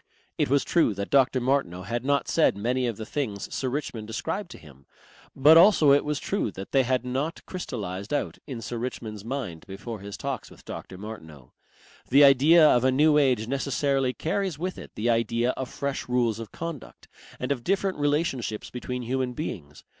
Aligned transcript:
It 0.39 0.49
was 0.49 0.63
true 0.63 0.95
that 0.95 1.11
Dr. 1.11 1.39
Martineau 1.39 1.83
had 1.83 2.03
not 2.03 2.27
said 2.27 2.57
many 2.57 2.87
of 2.87 2.97
the 2.97 3.05
things 3.05 3.53
Sir 3.53 3.69
Richmond 3.69 4.09
ascribed 4.09 4.49
to 4.49 4.57
him, 4.57 4.87
but 5.35 5.57
also 5.57 5.91
it 5.91 6.03
was 6.03 6.19
true 6.19 6.49
that 6.53 6.71
they 6.71 6.81
had 6.81 7.05
not 7.05 7.45
crystallized 7.45 8.11
out 8.11 8.39
in 8.47 8.63
Sir 8.63 8.79
Richmond's 8.79 9.23
mind 9.23 9.63
before 9.67 9.99
his 9.99 10.17
talks 10.17 10.49
with 10.49 10.65
Dr. 10.65 10.97
Martineau. 10.97 11.53
The 12.09 12.23
idea 12.23 12.67
of 12.67 12.83
a 12.83 12.91
New 12.91 13.19
Age 13.19 13.45
necessarily 13.45 14.11
carries 14.11 14.57
with 14.57 14.79
it 14.79 14.89
the 14.95 15.07
idea 15.11 15.51
of 15.51 15.69
fresh 15.69 16.09
rules 16.09 16.39
of 16.39 16.51
conduct 16.51 17.07
and 17.39 17.51
of 17.51 17.63
different 17.63 17.99
relationships 17.99 18.71
between 18.71 19.03
human 19.03 19.33
beings. 19.33 19.83